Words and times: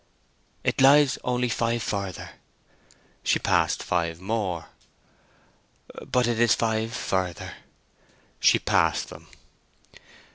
"It 0.63 0.81
lies 0.81 1.19
only 1.23 1.47
five 1.47 1.83
further." 1.83 2.31
She 3.21 3.37
passed 3.37 3.83
five 3.83 4.19
more. 4.19 4.69
"But 6.11 6.25
it 6.25 6.39
is 6.39 6.55
five 6.55 6.91
further." 6.91 7.53
She 8.39 8.57
passed 8.57 9.09
them. 9.09 9.27